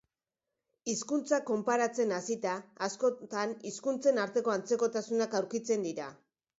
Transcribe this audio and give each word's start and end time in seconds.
Hizkuntzak 0.93 1.45
konparatzen 1.49 2.15
hasita, 2.17 2.55
askotan 2.89 3.55
hizkuntzen 3.75 4.25
arteko 4.27 4.59
antzekotasunak 4.59 5.41
aurkitzen 5.43 5.91
dira. 5.93 6.15